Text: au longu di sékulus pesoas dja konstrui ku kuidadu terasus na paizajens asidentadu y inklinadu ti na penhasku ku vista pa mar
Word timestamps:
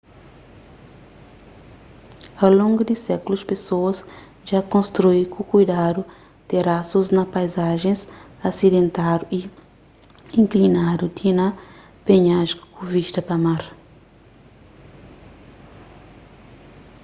au 2.43 2.51
longu 2.59 2.81
di 2.89 2.95
sékulus 3.05 3.43
pesoas 3.51 3.97
dja 4.45 4.59
konstrui 4.73 5.23
ku 5.33 5.41
kuidadu 5.51 6.01
terasus 6.49 7.07
na 7.15 7.23
paizajens 7.33 8.01
asidentadu 8.49 9.23
y 9.39 9.41
inklinadu 10.41 11.05
ti 11.17 11.29
na 11.39 11.47
penhasku 12.05 12.63
ku 12.75 12.81
vista 12.93 13.19
pa 13.27 13.35
mar 13.45 13.63